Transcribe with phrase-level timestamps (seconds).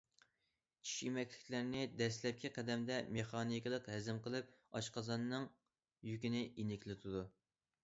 [0.87, 5.49] چىش يېمەكلىكلەرنى دەسلەپكى قەدەمدە مېخانىكىلىق ھەزىم قىلىپ، ئاشقازاننىڭ
[6.11, 7.25] يۈكىنى يېنىكلىتىدۇ.